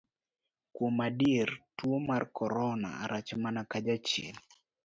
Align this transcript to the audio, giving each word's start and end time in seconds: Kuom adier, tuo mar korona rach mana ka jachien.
Kuom 0.75 0.95
adier, 1.07 1.49
tuo 1.77 1.97
mar 2.07 2.23
korona 2.37 2.89
rach 3.11 3.29
mana 3.43 3.61
ka 3.71 3.77
jachien. 3.85 4.35